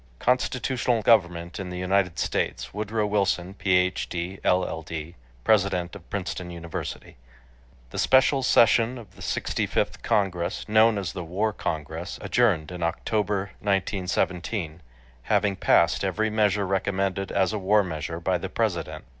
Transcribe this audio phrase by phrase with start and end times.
[0.17, 7.17] —"Constitutional Government in the United States." Woodrow Wilson, Ph.D., LL.D., President of Princeton University.
[7.91, 13.51] The special session of the 65th Congress, known as the "War Congress," adjourned in October,
[13.59, 14.81] 1917,
[15.29, 19.05] having passed every measure recommended as a war measure by the President.